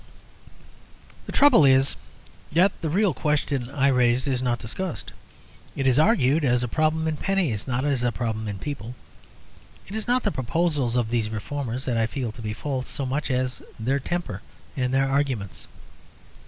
[1.27, 1.95] The trouble is
[2.53, 5.13] that the real question I raised is not discussed.
[5.75, 8.95] It is argued as a problem in pennies, not as a problem in people.
[9.87, 13.05] It is not the proposals of these reformers that I feel to be false so
[13.05, 14.41] much as their temper
[14.75, 15.67] and their arguments.